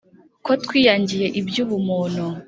[0.45, 2.25] ko twiyangiye iby’ubumuntu